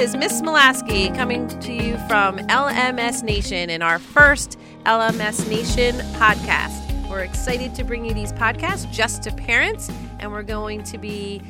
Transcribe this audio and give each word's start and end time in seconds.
Is 0.00 0.16
Miss 0.16 0.40
Milavsky 0.40 1.14
coming 1.14 1.46
to 1.60 1.74
you 1.74 1.98
from 2.08 2.38
LMS 2.48 3.22
Nation 3.22 3.68
in 3.68 3.82
our 3.82 3.98
first 3.98 4.58
LMS 4.86 5.46
Nation 5.46 5.94
podcast. 6.14 7.10
We're 7.10 7.20
excited 7.20 7.74
to 7.74 7.84
bring 7.84 8.06
you 8.06 8.14
these 8.14 8.32
podcasts 8.32 8.90
just 8.90 9.22
to 9.24 9.30
parents, 9.30 9.90
and 10.18 10.32
we're 10.32 10.42
going 10.42 10.84
to 10.84 10.96
be 10.96 11.42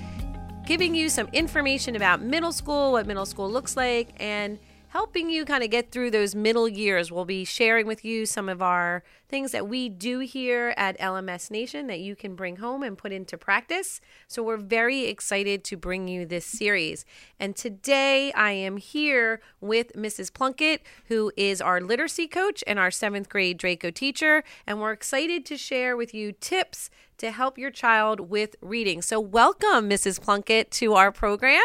giving 0.67 0.97
you 0.97 1.09
some 1.09 1.29
information 1.33 1.95
about 1.95 2.23
middle 2.23 2.51
school, 2.51 2.91
what 2.91 3.07
middle 3.07 3.25
school 3.25 3.49
looks 3.49 3.77
like, 3.77 4.15
and 4.19 4.59
helping 4.91 5.31
you 5.31 5.45
kind 5.45 5.63
of 5.63 5.71
get 5.71 5.93
through 5.93 6.11
those 6.11 6.35
middle 6.35 6.69
years. 6.69 7.13
We'll 7.13 7.25
be 7.25 7.45
sharing 7.45 7.87
with 7.87 8.05
you 8.05 8.27
some 8.27 8.49
of 8.49 8.61
our 8.61 9.05
things 9.29 9.53
that 9.53 9.69
we 9.69 9.89
do 9.89 10.19
here 10.19 10.75
at 10.77 10.99
LMS 10.99 11.49
Nation 11.49 11.87
that 11.87 12.01
you 12.01 12.17
can 12.17 12.35
bring 12.35 12.57
home 12.57 12.83
and 12.83 12.99
put 12.99 13.13
into 13.13 13.39
practice. 13.39 14.01
So 14.27 14.43
we're 14.43 14.57
very 14.57 15.05
excited 15.05 15.63
to 15.65 15.77
bring 15.77 16.09
you 16.09 16.27
this 16.27 16.45
series. 16.45 17.05
And 17.39 17.55
today 17.55 18.33
I 18.33 18.51
am 18.51 18.79
here 18.79 19.41
with 19.61 19.93
Mrs. 19.93 20.35
Plunkett, 20.35 20.83
who 21.07 21.31
is 21.37 21.61
our 21.61 21.81
literacy 21.81 22.27
coach 22.27 22.65
and 22.67 22.79
our 22.79 22.91
seventh 22.91 23.29
grade 23.29 23.59
Draco 23.59 23.93
teacher. 23.93 24.43
And 24.67 24.81
we're 24.81 24.93
excited 24.93 25.47
to 25.47 25.57
share 25.57 25.97
with 25.97 26.13
you 26.13 26.33
tips 26.33 26.91
to 27.19 27.31
help 27.31 27.59
your 27.59 27.71
child 27.71 28.19
with 28.19 28.57
reading. 28.61 29.03
So 29.03 29.21
welcome, 29.21 29.89
Mrs. 29.89 30.21
Plunkett, 30.21 30.73
to 30.73 30.95
our 30.95 31.13
program. 31.13 31.61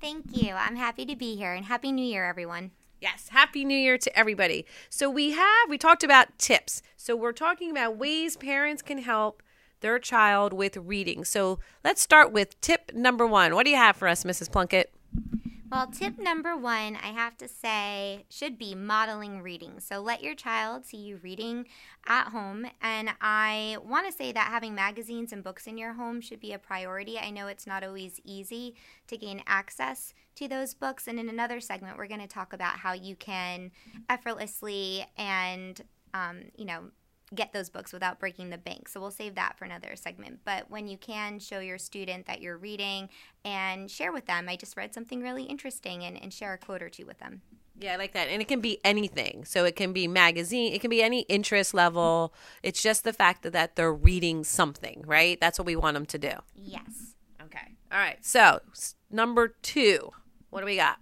Thank 0.00 0.26
you. 0.30 0.54
I'm 0.54 0.76
happy 0.76 1.04
to 1.06 1.16
be 1.16 1.34
here 1.34 1.52
and 1.52 1.64
Happy 1.64 1.90
New 1.90 2.04
Year, 2.04 2.24
everyone. 2.24 2.70
Yes, 3.00 3.28
Happy 3.30 3.64
New 3.64 3.76
Year 3.76 3.98
to 3.98 4.18
everybody. 4.18 4.64
So, 4.90 5.10
we 5.10 5.32
have, 5.32 5.68
we 5.68 5.78
talked 5.78 6.04
about 6.04 6.38
tips. 6.38 6.82
So, 6.96 7.16
we're 7.16 7.32
talking 7.32 7.70
about 7.70 7.96
ways 7.96 8.36
parents 8.36 8.82
can 8.82 8.98
help 8.98 9.42
their 9.80 9.98
child 9.98 10.52
with 10.52 10.76
reading. 10.76 11.24
So, 11.24 11.58
let's 11.84 12.00
start 12.00 12.32
with 12.32 12.60
tip 12.60 12.92
number 12.94 13.26
one. 13.26 13.54
What 13.54 13.64
do 13.64 13.70
you 13.70 13.76
have 13.76 13.96
for 13.96 14.08
us, 14.08 14.24
Mrs. 14.24 14.50
Plunkett? 14.50 14.92
Well, 15.70 15.86
tip 15.88 16.18
number 16.18 16.56
one, 16.56 16.96
I 16.96 17.08
have 17.08 17.36
to 17.38 17.46
say, 17.46 18.24
should 18.30 18.56
be 18.56 18.74
modeling 18.74 19.42
reading. 19.42 19.80
So 19.80 20.00
let 20.00 20.22
your 20.22 20.34
child 20.34 20.86
see 20.86 20.96
you 20.96 21.20
reading 21.22 21.66
at 22.06 22.28
home. 22.28 22.66
And 22.80 23.10
I 23.20 23.76
want 23.84 24.06
to 24.06 24.12
say 24.12 24.32
that 24.32 24.48
having 24.48 24.74
magazines 24.74 25.30
and 25.30 25.44
books 25.44 25.66
in 25.66 25.76
your 25.76 25.92
home 25.92 26.22
should 26.22 26.40
be 26.40 26.54
a 26.54 26.58
priority. 26.58 27.18
I 27.18 27.30
know 27.30 27.48
it's 27.48 27.66
not 27.66 27.84
always 27.84 28.18
easy 28.24 28.76
to 29.08 29.18
gain 29.18 29.42
access 29.46 30.14
to 30.36 30.48
those 30.48 30.72
books. 30.72 31.06
And 31.06 31.20
in 31.20 31.28
another 31.28 31.60
segment, 31.60 31.98
we're 31.98 32.08
going 32.08 32.20
to 32.20 32.26
talk 32.26 32.54
about 32.54 32.78
how 32.78 32.94
you 32.94 33.14
can 33.14 33.70
effortlessly 34.08 35.04
and 35.18 35.82
um, 36.14 36.44
you 36.56 36.64
know, 36.64 36.84
get 37.34 37.52
those 37.52 37.68
books 37.68 37.92
without 37.92 38.18
breaking 38.18 38.50
the 38.50 38.58
bank. 38.58 38.88
So 38.88 39.00
we'll 39.00 39.10
save 39.10 39.34
that 39.34 39.58
for 39.58 39.64
another 39.64 39.94
segment. 39.96 40.40
But 40.44 40.70
when 40.70 40.88
you 40.88 40.96
can 40.96 41.38
show 41.38 41.60
your 41.60 41.78
student 41.78 42.26
that 42.26 42.40
you're 42.40 42.56
reading 42.56 43.08
and 43.44 43.90
share 43.90 44.12
with 44.12 44.26
them, 44.26 44.48
I 44.48 44.56
just 44.56 44.76
read 44.76 44.94
something 44.94 45.20
really 45.20 45.44
interesting 45.44 46.04
and, 46.04 46.20
and 46.20 46.32
share 46.32 46.54
a 46.54 46.58
quote 46.58 46.82
or 46.82 46.88
two 46.88 47.06
with 47.06 47.18
them. 47.18 47.42
Yeah, 47.80 47.92
I 47.92 47.96
like 47.96 48.12
that. 48.12 48.28
And 48.28 48.42
it 48.42 48.48
can 48.48 48.60
be 48.60 48.78
anything. 48.84 49.44
So 49.44 49.64
it 49.64 49.76
can 49.76 49.92
be 49.92 50.08
magazine, 50.08 50.72
it 50.72 50.80
can 50.80 50.90
be 50.90 51.02
any 51.02 51.20
interest 51.22 51.74
level. 51.74 52.34
It's 52.62 52.82
just 52.82 53.04
the 53.04 53.12
fact 53.12 53.42
that, 53.42 53.52
that 53.52 53.76
they're 53.76 53.92
reading 53.92 54.42
something, 54.44 55.02
right? 55.06 55.40
That's 55.40 55.58
what 55.58 55.66
we 55.66 55.76
want 55.76 55.94
them 55.94 56.06
to 56.06 56.18
do. 56.18 56.32
Yes. 56.54 57.14
Okay. 57.42 57.76
All 57.92 57.98
right. 57.98 58.18
So, 58.24 58.60
number 59.10 59.54
two, 59.62 60.12
what 60.50 60.60
do 60.60 60.66
we 60.66 60.76
got? 60.76 60.98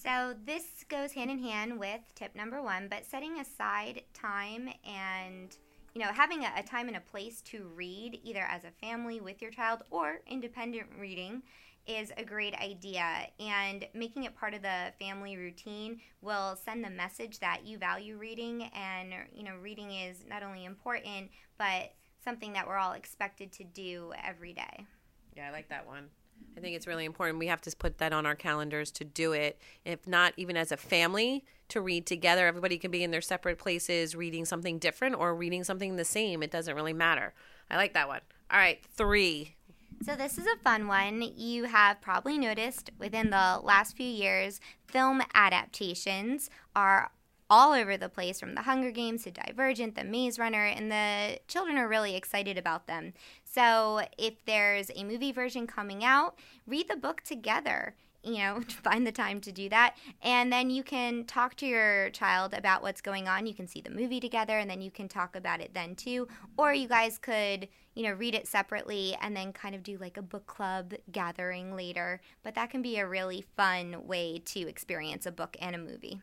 So, 0.00 0.34
this 0.46 0.84
goes 0.88 1.12
hand 1.12 1.28
in 1.28 1.40
hand 1.40 1.76
with 1.76 2.00
tip 2.14 2.36
number 2.36 2.62
one, 2.62 2.86
but 2.88 3.04
setting 3.04 3.40
aside 3.40 4.02
time 4.14 4.68
and 4.86 5.56
you 5.92 6.04
know, 6.04 6.12
having 6.12 6.44
a, 6.44 6.52
a, 6.56 6.62
time 6.62 6.86
and 6.86 6.96
a 6.96 7.00
place 7.00 7.40
to 7.40 7.64
read, 7.74 8.20
either 8.22 8.42
as 8.42 8.62
a 8.62 8.70
family 8.70 9.20
with 9.20 9.42
your 9.42 9.50
child 9.50 9.82
or 9.90 10.20
independent 10.28 10.86
reading, 10.96 11.42
is 11.88 12.12
a 12.16 12.24
great 12.24 12.54
idea. 12.54 13.26
And 13.40 13.88
making 13.92 14.22
it 14.22 14.36
part 14.36 14.54
of 14.54 14.62
the 14.62 14.92
family 15.00 15.36
routine 15.36 16.00
will 16.20 16.56
send 16.64 16.84
the 16.84 16.90
message 16.90 17.40
that 17.40 17.64
you 17.64 17.78
value 17.78 18.18
reading, 18.18 18.70
and 18.74 19.12
you 19.34 19.42
know, 19.42 19.56
reading 19.60 19.90
is 19.90 20.24
not 20.28 20.44
only 20.44 20.64
important, 20.64 21.30
but 21.58 21.94
something 22.22 22.52
that 22.52 22.68
we're 22.68 22.76
all 22.76 22.92
expected 22.92 23.50
to 23.54 23.64
do 23.64 24.12
every 24.24 24.52
day. 24.52 24.86
Yeah, 25.34 25.48
I 25.48 25.50
like 25.50 25.68
that 25.70 25.84
one. 25.84 26.10
I 26.56 26.60
think 26.60 26.74
it's 26.74 26.86
really 26.86 27.04
important. 27.04 27.38
We 27.38 27.46
have 27.46 27.60
to 27.62 27.76
put 27.76 27.98
that 27.98 28.12
on 28.12 28.26
our 28.26 28.34
calendars 28.34 28.90
to 28.92 29.04
do 29.04 29.32
it. 29.32 29.60
If 29.84 30.06
not, 30.06 30.32
even 30.36 30.56
as 30.56 30.72
a 30.72 30.76
family, 30.76 31.44
to 31.68 31.80
read 31.80 32.06
together. 32.06 32.46
Everybody 32.46 32.78
can 32.78 32.90
be 32.90 33.04
in 33.04 33.10
their 33.10 33.20
separate 33.20 33.58
places 33.58 34.16
reading 34.16 34.44
something 34.44 34.78
different 34.78 35.14
or 35.16 35.34
reading 35.34 35.62
something 35.64 35.96
the 35.96 36.04
same. 36.04 36.42
It 36.42 36.50
doesn't 36.50 36.74
really 36.74 36.92
matter. 36.92 37.34
I 37.70 37.76
like 37.76 37.94
that 37.94 38.08
one. 38.08 38.20
All 38.50 38.58
right, 38.58 38.80
three. 38.96 39.54
So, 40.02 40.14
this 40.14 40.38
is 40.38 40.46
a 40.46 40.62
fun 40.62 40.86
one. 40.86 41.22
You 41.36 41.64
have 41.64 42.00
probably 42.00 42.38
noticed 42.38 42.90
within 42.98 43.30
the 43.30 43.60
last 43.62 43.96
few 43.96 44.06
years, 44.06 44.60
film 44.86 45.22
adaptations 45.34 46.50
are 46.74 47.10
all 47.50 47.72
over 47.72 47.96
the 47.96 48.08
place 48.08 48.38
from 48.38 48.54
the 48.54 48.62
Hunger 48.62 48.90
Games 48.90 49.24
to 49.24 49.30
Divergent, 49.30 49.94
the 49.94 50.04
Maze 50.04 50.38
Runner, 50.38 50.64
and 50.64 50.90
the 50.90 51.38
children 51.48 51.78
are 51.78 51.88
really 51.88 52.14
excited 52.14 52.58
about 52.58 52.86
them. 52.86 53.14
So 53.44 54.02
if 54.18 54.44
there's 54.44 54.90
a 54.94 55.04
movie 55.04 55.32
version 55.32 55.66
coming 55.66 56.04
out, 56.04 56.38
read 56.66 56.88
the 56.88 56.96
book 56.96 57.22
together. 57.22 57.94
You 58.22 58.38
know, 58.38 58.60
find 58.68 59.06
the 59.06 59.12
time 59.12 59.40
to 59.42 59.52
do 59.52 59.68
that. 59.70 59.96
And 60.22 60.52
then 60.52 60.68
you 60.68 60.82
can 60.82 61.24
talk 61.24 61.54
to 61.56 61.66
your 61.66 62.10
child 62.10 62.52
about 62.52 62.82
what's 62.82 63.00
going 63.00 63.28
on. 63.28 63.46
You 63.46 63.54
can 63.54 63.66
see 63.66 63.80
the 63.80 63.90
movie 63.90 64.20
together 64.20 64.58
and 64.58 64.68
then 64.68 64.82
you 64.82 64.90
can 64.90 65.08
talk 65.08 65.34
about 65.34 65.60
it 65.60 65.72
then 65.72 65.94
too. 65.94 66.28
Or 66.58 66.74
you 66.74 66.88
guys 66.88 67.16
could, 67.16 67.68
you 67.94 68.02
know, 68.02 68.12
read 68.12 68.34
it 68.34 68.46
separately 68.46 69.16
and 69.22 69.34
then 69.34 69.52
kind 69.52 69.74
of 69.74 69.82
do 69.82 69.96
like 69.98 70.16
a 70.16 70.22
book 70.22 70.46
club 70.46 70.94
gathering 71.12 71.74
later. 71.76 72.20
But 72.42 72.56
that 72.56 72.70
can 72.70 72.82
be 72.82 72.98
a 72.98 73.06
really 73.06 73.46
fun 73.56 74.06
way 74.06 74.42
to 74.46 74.68
experience 74.68 75.24
a 75.24 75.32
book 75.32 75.56
and 75.60 75.74
a 75.74 75.78
movie 75.78 76.20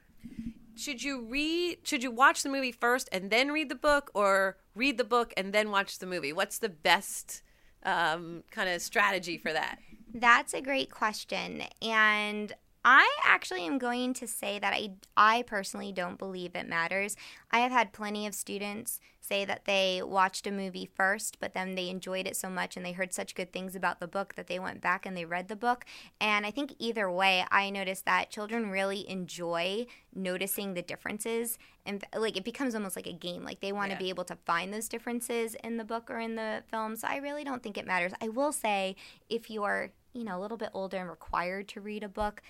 should 0.76 1.04
you 1.04 1.22
read 1.22 1.80
should 1.84 2.04
you 2.04 2.12
watch 2.12 2.44
the 2.44 2.50
movie 2.50 2.72
first 2.72 3.10
and 3.12 3.30
then 3.30 3.52
read 3.52 3.70
the 3.70 3.76
book 3.76 4.12
or 4.14 4.58
read 4.76 4.98
the 4.98 5.04
book 5.04 5.34
and 5.38 5.54
then 5.54 5.72
watch 5.72 6.00
the 6.00 6.06
movie? 6.06 6.34
What's 6.34 6.60
the 6.60 6.70
best 6.70 7.42
um, 7.84 8.44
kind 8.52 8.70
of 8.70 8.82
strategy 8.82 9.38
for 9.38 9.54
that? 9.54 9.80
That's 10.14 10.54
a 10.54 10.62
great 10.62 10.92
question. 10.92 11.64
And 11.82 12.54
I 12.88 13.10
actually 13.24 13.66
am 13.66 13.80
going 13.80 14.14
to 14.14 14.28
say 14.28 14.60
that 14.60 14.72
I, 14.72 14.92
I 15.18 15.42
personally 15.42 15.92
don't 15.92 16.20
believe 16.20 16.56
it 16.56 16.70
matters. 16.70 17.18
I 17.50 17.60
have 17.60 17.72
had 17.72 17.94
plenty 17.94 18.28
of 18.28 18.36
students 18.36 19.00
say 19.20 19.44
that 19.44 19.66
they 19.66 20.04
watched 20.06 20.46
a 20.46 20.52
movie 20.52 20.88
first, 20.94 21.40
but 21.40 21.56
then 21.56 21.74
they 21.74 21.90
enjoyed 21.90 22.28
it 22.28 22.38
so 22.38 22.48
much 22.48 22.78
and 22.78 22.86
they 22.86 22.92
heard 22.92 23.12
such 23.12 23.34
good 23.34 23.52
things 23.52 23.76
about 23.76 24.00
the 24.00 24.08
book 24.08 24.36
that 24.36 24.46
they 24.46 24.60
went 24.60 24.82
back 24.82 25.04
and 25.04 25.18
they 25.18 25.26
read 25.26 25.48
the 25.48 25.56
book. 25.56 25.84
And 26.22 26.46
I 26.46 26.52
think 26.52 26.76
either 26.78 27.10
way, 27.10 27.44
I 27.50 27.72
noticed 27.72 28.06
that 28.06 28.30
children 28.30 28.70
really 28.70 29.10
enjoy 29.10 29.88
noticing 30.14 30.76
the 30.76 30.84
differences. 30.84 31.58
And 31.88 32.04
like 32.16 32.38
it 32.38 32.46
becomes 32.46 32.76
almost 32.76 32.96
like 32.96 33.08
a 33.08 33.14
game. 33.14 33.44
Like 33.44 33.62
they 33.62 33.72
want 33.72 33.90
to 33.90 33.96
yeah. 33.96 34.00
be 34.00 34.10
able 34.10 34.26
to 34.26 34.38
find 34.46 34.72
those 34.72 34.88
differences 34.88 35.56
in 35.64 35.78
the 35.78 35.86
book 35.86 36.12
or 36.12 36.20
in 36.20 36.36
the 36.36 36.62
film. 36.70 36.96
So 36.98 37.08
I 37.08 37.18
really 37.18 37.44
don't 37.44 37.64
think 37.64 37.80
it 37.80 37.88
matters. 37.88 38.12
I 38.22 38.30
will 38.30 38.52
say 38.52 38.96
if 39.28 39.50
you're, 39.50 39.90
you 40.14 40.24
know, 40.24 40.38
a 40.38 40.42
little 40.42 40.58
bit 40.58 40.70
older 40.72 40.98
and 40.98 41.10
required 41.10 41.68
to 41.70 41.82
read 41.82 42.04
a 42.04 42.10
book, 42.10 42.44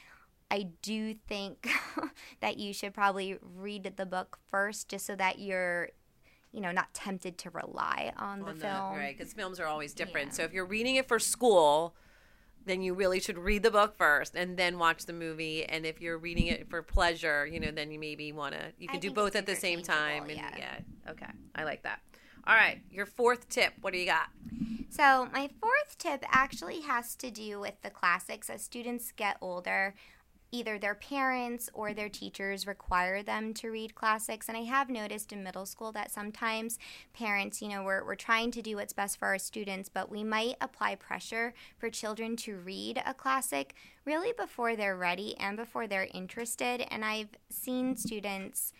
I 0.51 0.67
do 0.81 1.15
think 1.27 1.67
that 2.41 2.57
you 2.57 2.73
should 2.73 2.93
probably 2.93 3.37
read 3.41 3.93
the 3.97 4.05
book 4.05 4.39
first 4.49 4.89
just 4.89 5.05
so 5.05 5.15
that 5.15 5.39
you're 5.39 5.89
you 6.51 6.61
know 6.61 6.71
not 6.71 6.93
tempted 6.93 7.37
to 7.39 7.49
rely 7.49 8.13
on, 8.17 8.41
on 8.41 8.45
the, 8.45 8.53
the 8.53 8.59
film. 8.59 8.95
right 8.95 9.17
because 9.17 9.33
films 9.33 9.59
are 9.59 9.65
always 9.65 9.93
different. 9.93 10.27
Yeah. 10.27 10.33
so 10.33 10.43
if 10.43 10.53
you're 10.53 10.65
reading 10.65 10.95
it 10.95 11.07
for 11.07 11.19
school 11.19 11.95
then 12.65 12.81
you 12.81 12.95
really 12.95 13.19
should 13.19 13.37
read 13.37 13.61
the 13.61 13.69
book 13.69 13.95
first 13.95 14.35
and 14.35 14.57
then 14.57 14.79
watch 14.79 15.05
the 15.05 15.13
movie. 15.13 15.63
And 15.65 15.85
if 15.85 16.01
you're 16.01 16.17
reading 16.17 16.47
it 16.47 16.69
for 16.69 16.81
pleasure 16.81 17.45
you 17.45 17.59
know 17.59 17.71
then 17.71 17.91
you 17.91 17.99
maybe 17.99 18.31
want 18.31 18.53
to 18.53 18.61
you 18.79 18.87
can 18.87 18.97
I 18.97 18.99
do 18.99 19.11
both 19.11 19.35
at 19.35 19.45
the 19.45 19.55
same 19.55 19.81
time 19.81 20.23
and 20.23 20.37
yeah. 20.37 20.55
yeah 20.57 21.11
okay 21.11 21.31
i 21.55 21.63
like 21.63 21.83
that. 21.83 21.99
All 22.47 22.55
right 22.55 22.81
your 22.91 23.05
fourth 23.05 23.49
tip 23.49 23.73
what 23.81 23.91
do 23.91 23.99
you 23.99 24.05
got? 24.05 24.29
So 24.89 25.27
my 25.33 25.49
fourth 25.59 25.97
tip 25.97 26.23
actually 26.29 26.81
has 26.81 27.15
to 27.17 27.29
do 27.29 27.59
with 27.59 27.81
the 27.81 27.89
classics. 27.89 28.49
As 28.49 28.61
students 28.61 29.11
get 29.11 29.35
older 29.41 29.93
either 30.55 30.79
their 30.79 30.95
parents 30.95 31.69
or 31.73 31.93
their 31.93 32.09
teachers 32.09 32.65
require 32.65 33.21
them 33.21 33.53
to 33.55 33.69
read 33.69 33.95
classics. 33.95 34.47
And 34.47 34.57
I 34.57 34.61
have 34.63 34.89
noticed 34.89 35.33
in 35.33 35.43
middle 35.43 35.65
school 35.65 35.91
that 35.91 36.11
sometimes 36.11 36.79
parents, 37.13 37.61
you 37.61 37.67
know, 37.67 37.83
we're, 37.83 38.05
we're 38.05 38.15
trying 38.15 38.51
to 38.51 38.61
do 38.61 38.77
what's 38.77 38.93
best 38.93 39.17
for 39.17 39.27
our 39.27 39.37
students, 39.37 39.89
but 39.89 40.09
we 40.09 40.23
might 40.23 40.55
apply 40.61 40.95
pressure 40.95 41.53
for 41.77 41.89
children 41.89 42.35
to 42.37 42.57
read 42.57 43.01
a 43.05 43.13
classic 43.13 43.75
really 44.05 44.33
before 44.37 44.75
they're 44.75 44.97
ready 44.97 45.35
and 45.37 45.57
before 45.57 45.87
they're 45.87 46.07
interested. 46.13 46.85
And 46.89 47.03
I've 47.03 47.29
seen 47.49 47.97
students, 47.97 48.71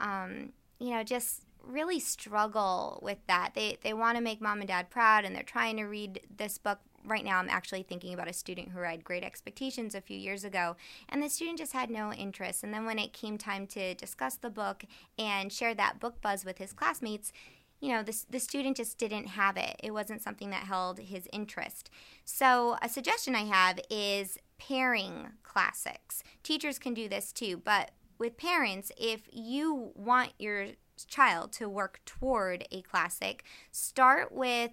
um, 0.00 0.52
you 0.78 0.90
know, 0.90 1.04
just 1.04 1.42
really 1.62 2.00
struggle 2.00 2.98
with 3.02 3.18
that. 3.28 3.52
They 3.54 3.78
they 3.82 3.94
want 3.94 4.16
to 4.16 4.22
make 4.22 4.40
mom 4.40 4.58
and 4.58 4.68
dad 4.68 4.90
proud 4.90 5.24
and 5.24 5.34
they're 5.34 5.42
trying 5.42 5.76
to 5.76 5.84
read 5.84 6.20
this 6.36 6.58
book 6.58 6.80
right 7.04 7.24
now 7.24 7.38
I'm 7.38 7.48
actually 7.48 7.82
thinking 7.82 8.14
about 8.14 8.28
a 8.28 8.32
student 8.32 8.70
who 8.70 8.80
had 8.80 9.04
great 9.04 9.24
expectations 9.24 9.94
a 9.94 10.00
few 10.00 10.16
years 10.16 10.44
ago, 10.44 10.76
and 11.08 11.22
the 11.22 11.28
student 11.28 11.58
just 11.58 11.72
had 11.72 11.90
no 11.90 12.12
interest. 12.12 12.62
And 12.62 12.72
then 12.72 12.84
when 12.84 12.98
it 12.98 13.12
came 13.12 13.38
time 13.38 13.66
to 13.68 13.94
discuss 13.94 14.36
the 14.36 14.50
book 14.50 14.84
and 15.18 15.52
share 15.52 15.74
that 15.74 16.00
book 16.00 16.20
buzz 16.20 16.44
with 16.44 16.58
his 16.58 16.72
classmates, 16.72 17.32
you 17.80 17.90
know, 17.90 18.02
the, 18.02 18.16
the 18.30 18.38
student 18.38 18.76
just 18.76 18.96
didn't 18.96 19.26
have 19.26 19.56
it. 19.56 19.74
It 19.82 19.90
wasn't 19.90 20.22
something 20.22 20.50
that 20.50 20.64
held 20.64 21.00
his 21.00 21.28
interest. 21.32 21.90
So, 22.24 22.76
a 22.80 22.88
suggestion 22.88 23.34
I 23.34 23.44
have 23.44 23.80
is 23.90 24.38
pairing 24.56 25.30
classics. 25.42 26.22
Teachers 26.44 26.78
can 26.78 26.94
do 26.94 27.08
this 27.08 27.32
too, 27.32 27.56
but 27.56 27.90
with 28.18 28.36
parents, 28.36 28.92
if 28.96 29.22
you 29.32 29.90
want 29.96 30.32
your 30.38 30.68
child 31.08 31.52
to 31.54 31.68
work 31.68 32.00
toward 32.06 32.68
a 32.70 32.82
classic, 32.82 33.42
start 33.72 34.30
with 34.30 34.70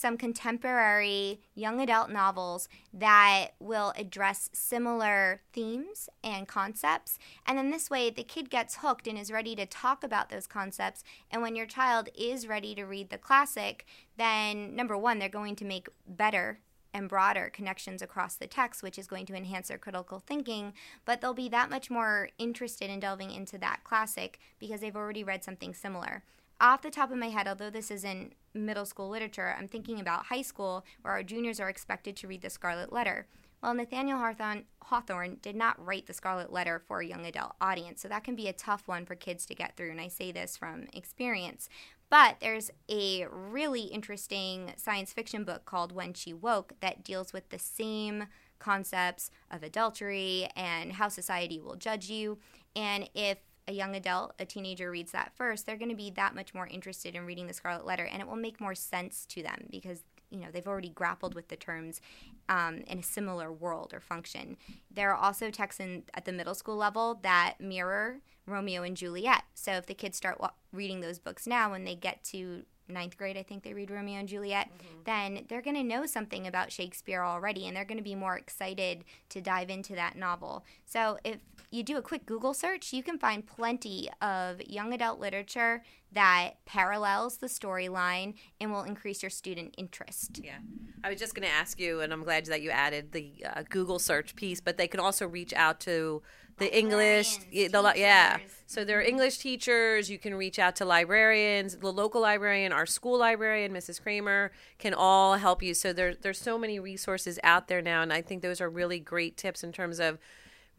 some 0.00 0.16
contemporary 0.16 1.40
young 1.54 1.80
adult 1.80 2.10
novels 2.10 2.68
that 2.92 3.48
will 3.60 3.92
address 3.96 4.48
similar 4.52 5.42
themes 5.52 6.08
and 6.24 6.48
concepts. 6.48 7.18
And 7.46 7.58
then 7.58 7.70
this 7.70 7.90
way, 7.90 8.08
the 8.10 8.24
kid 8.24 8.48
gets 8.48 8.76
hooked 8.76 9.06
and 9.06 9.18
is 9.18 9.30
ready 9.30 9.54
to 9.56 9.66
talk 9.66 10.02
about 10.02 10.30
those 10.30 10.46
concepts. 10.46 11.04
And 11.30 11.42
when 11.42 11.54
your 11.54 11.66
child 11.66 12.08
is 12.16 12.48
ready 12.48 12.74
to 12.74 12.84
read 12.84 13.10
the 13.10 13.18
classic, 13.18 13.84
then 14.16 14.74
number 14.74 14.96
one, 14.96 15.18
they're 15.18 15.28
going 15.28 15.56
to 15.56 15.64
make 15.64 15.88
better 16.08 16.60
and 16.92 17.08
broader 17.08 17.50
connections 17.52 18.02
across 18.02 18.34
the 18.34 18.46
text, 18.46 18.82
which 18.82 18.98
is 18.98 19.06
going 19.06 19.26
to 19.26 19.34
enhance 19.34 19.68
their 19.68 19.78
critical 19.78 20.18
thinking, 20.18 20.72
but 21.04 21.20
they'll 21.20 21.34
be 21.34 21.48
that 21.48 21.70
much 21.70 21.90
more 21.90 22.30
interested 22.38 22.90
in 22.90 22.98
delving 22.98 23.30
into 23.30 23.58
that 23.58 23.84
classic 23.84 24.40
because 24.58 24.80
they've 24.80 24.96
already 24.96 25.22
read 25.22 25.44
something 25.44 25.72
similar 25.72 26.24
off 26.60 26.82
the 26.82 26.90
top 26.90 27.10
of 27.10 27.18
my 27.18 27.30
head, 27.30 27.48
although 27.48 27.70
this 27.70 27.90
isn't 27.90 28.34
middle 28.54 28.84
school 28.84 29.08
literature, 29.08 29.54
I'm 29.58 29.68
thinking 29.68 30.00
about 30.00 30.26
high 30.26 30.42
school 30.42 30.84
where 31.02 31.14
our 31.14 31.22
juniors 31.22 31.60
are 31.60 31.68
expected 31.68 32.16
to 32.16 32.28
read 32.28 32.42
the 32.42 32.50
Scarlet 32.50 32.92
Letter. 32.92 33.26
Well, 33.62 33.74
Nathaniel 33.74 34.18
Hawthorne, 34.18 34.64
Hawthorne 34.84 35.38
did 35.42 35.54
not 35.54 35.84
write 35.84 36.06
the 36.06 36.14
Scarlet 36.14 36.50
Letter 36.52 36.78
for 36.78 37.00
a 37.00 37.06
young 37.06 37.26
adult 37.26 37.52
audience, 37.60 38.00
so 38.00 38.08
that 38.08 38.24
can 38.24 38.34
be 38.34 38.48
a 38.48 38.54
tough 38.54 38.88
one 38.88 39.04
for 39.04 39.14
kids 39.14 39.44
to 39.46 39.54
get 39.54 39.76
through, 39.76 39.90
and 39.90 40.00
I 40.00 40.08
say 40.08 40.32
this 40.32 40.56
from 40.56 40.86
experience. 40.94 41.68
But 42.08 42.36
there's 42.40 42.70
a 42.88 43.26
really 43.30 43.82
interesting 43.82 44.72
science 44.76 45.12
fiction 45.12 45.44
book 45.44 45.64
called 45.64 45.92
When 45.92 46.14
She 46.14 46.32
Woke 46.32 46.72
that 46.80 47.04
deals 47.04 47.32
with 47.32 47.50
the 47.50 47.58
same 47.58 48.26
concepts 48.58 49.30
of 49.50 49.62
adultery 49.62 50.48
and 50.56 50.94
how 50.94 51.08
society 51.08 51.60
will 51.60 51.76
judge 51.76 52.10
you. 52.10 52.38
And 52.74 53.08
if 53.14 53.38
a 53.68 53.72
young 53.72 53.94
adult, 53.94 54.32
a 54.38 54.44
teenager 54.44 54.90
reads 54.90 55.12
that 55.12 55.32
first, 55.34 55.66
they're 55.66 55.76
going 55.76 55.90
to 55.90 55.96
be 55.96 56.10
that 56.10 56.34
much 56.34 56.54
more 56.54 56.66
interested 56.66 57.14
in 57.14 57.26
reading 57.26 57.46
the 57.46 57.52
Scarlet 57.52 57.86
Letter, 57.86 58.04
and 58.04 58.20
it 58.20 58.28
will 58.28 58.36
make 58.36 58.60
more 58.60 58.74
sense 58.74 59.26
to 59.26 59.42
them 59.42 59.66
because 59.70 60.02
you 60.30 60.38
know 60.38 60.46
they've 60.52 60.66
already 60.66 60.90
grappled 60.90 61.34
with 61.34 61.48
the 61.48 61.56
terms 61.56 62.00
um, 62.48 62.82
in 62.86 62.98
a 62.98 63.02
similar 63.02 63.52
world 63.52 63.92
or 63.92 64.00
function. 64.00 64.56
There 64.90 65.10
are 65.10 65.16
also 65.16 65.50
texts 65.50 65.80
in, 65.80 66.04
at 66.14 66.24
the 66.24 66.32
middle 66.32 66.54
school 66.54 66.76
level 66.76 67.18
that 67.22 67.54
mirror 67.60 68.18
Romeo 68.46 68.82
and 68.82 68.96
Juliet. 68.96 69.44
So 69.54 69.72
if 69.72 69.86
the 69.86 69.94
kids 69.94 70.16
start 70.16 70.40
wa- 70.40 70.50
reading 70.72 71.00
those 71.00 71.18
books 71.18 71.46
now, 71.46 71.70
when 71.70 71.84
they 71.84 71.94
get 71.94 72.24
to 72.24 72.64
ninth 72.88 73.16
grade, 73.16 73.36
I 73.36 73.42
think 73.42 73.62
they 73.62 73.72
read 73.72 73.90
Romeo 73.90 74.18
and 74.18 74.28
Juliet, 74.28 74.68
mm-hmm. 74.68 75.02
then 75.04 75.46
they're 75.48 75.62
going 75.62 75.76
to 75.76 75.84
know 75.84 76.06
something 76.06 76.46
about 76.46 76.72
Shakespeare 76.72 77.22
already 77.22 77.66
and 77.66 77.76
they're 77.76 77.84
going 77.84 77.98
to 77.98 78.04
be 78.04 78.14
more 78.14 78.36
excited 78.36 79.04
to 79.30 79.40
dive 79.40 79.70
into 79.70 79.94
that 79.94 80.16
novel. 80.16 80.64
So 80.84 81.18
if 81.24 81.38
you 81.70 81.82
do 81.82 81.96
a 81.96 82.02
quick 82.02 82.26
Google 82.26 82.52
search, 82.52 82.92
you 82.92 83.02
can 83.02 83.18
find 83.18 83.46
plenty 83.46 84.10
of 84.20 84.60
young 84.66 84.92
adult 84.92 85.20
literature 85.20 85.82
that 86.12 86.54
parallels 86.66 87.36
the 87.36 87.46
storyline 87.46 88.34
and 88.60 88.72
will 88.72 88.82
increase 88.82 89.22
your 89.22 89.30
student 89.30 89.74
interest. 89.78 90.40
Yeah. 90.42 90.58
I 91.04 91.10
was 91.10 91.18
just 91.18 91.34
going 91.34 91.46
to 91.46 91.54
ask 91.54 91.78
you, 91.78 92.00
and 92.00 92.12
I'm 92.12 92.24
glad 92.24 92.46
that 92.46 92.62
you 92.62 92.70
added 92.70 93.12
the 93.12 93.32
uh, 93.46 93.62
Google 93.68 94.00
search 94.00 94.34
piece, 94.34 94.60
but 94.60 94.76
they 94.76 94.88
can 94.88 94.98
also 94.98 95.28
reach 95.28 95.52
out 95.52 95.78
to 95.80 96.22
the 96.58 96.76
English, 96.76 97.38
the, 97.50 97.70
yeah. 97.96 98.36
So 98.66 98.84
there 98.84 98.98
are 98.98 99.02
English 99.02 99.38
teachers. 99.38 100.10
You 100.10 100.18
can 100.18 100.34
reach 100.34 100.58
out 100.58 100.76
to 100.76 100.84
librarians, 100.84 101.76
the 101.76 101.90
local 101.90 102.20
librarian, 102.20 102.70
our 102.70 102.84
school 102.84 103.18
librarian, 103.18 103.72
Mrs. 103.72 104.02
Kramer, 104.02 104.52
can 104.78 104.92
all 104.92 105.36
help 105.36 105.62
you. 105.62 105.72
So 105.72 105.94
there, 105.94 106.14
there's 106.14 106.38
so 106.38 106.58
many 106.58 106.78
resources 106.78 107.38
out 107.42 107.68
there 107.68 107.80
now, 107.80 108.02
and 108.02 108.12
I 108.12 108.20
think 108.20 108.42
those 108.42 108.60
are 108.60 108.68
really 108.68 108.98
great 108.98 109.38
tips 109.38 109.64
in 109.64 109.72
terms 109.72 109.98
of 110.00 110.18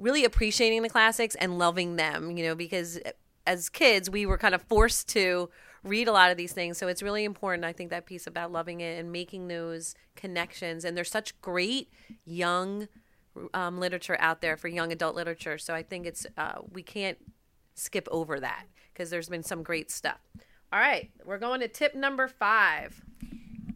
really 0.02 0.26
appreciating 0.26 0.82
the 0.82 0.90
classics 0.90 1.36
and 1.36 1.58
loving 1.58 1.96
them. 1.96 2.36
You 2.38 2.48
know, 2.48 2.56
because 2.56 3.00
as 3.48 3.70
kids 3.70 4.10
we 4.10 4.26
were 4.26 4.38
kind 4.38 4.54
of 4.54 4.62
forced 4.64 5.08
to 5.10 5.50
read 5.84 6.08
a 6.08 6.12
lot 6.12 6.30
of 6.30 6.38
these 6.38 6.54
things, 6.54 6.78
so 6.78 6.88
it's 6.88 7.02
really 7.02 7.24
important. 7.24 7.66
I 7.66 7.74
think 7.74 7.90
that 7.90 8.06
piece 8.06 8.28
about 8.28 8.52
loving 8.52 8.82
it 8.82 9.00
and 9.00 9.12
making 9.12 9.48
those 9.48 9.96
connections, 10.16 10.84
and 10.84 10.98
there's 10.98 11.12
such 11.12 11.40
great 11.42 11.92
young 12.26 12.88
um, 13.54 13.80
literature 13.80 14.18
out 14.20 14.42
there 14.42 14.58
for 14.58 14.68
young 14.68 14.92
adult 14.92 15.16
literature. 15.16 15.58
So 15.58 15.74
I 15.74 15.84
think 15.84 16.06
it's 16.06 16.26
uh, 16.38 16.60
we 16.72 16.84
can't 16.84 17.18
skip 17.76 18.08
over 18.12 18.40
that 18.40 18.66
because 18.94 19.10
there's 19.10 19.30
been 19.30 19.44
some 19.44 19.64
great 19.64 19.90
stuff. 19.90 20.20
All 20.74 20.80
right, 20.80 21.12
we're 21.26 21.40
going 21.40 21.60
to 21.62 21.68
tip 21.68 21.96
number 21.96 22.28
five. 22.28 23.02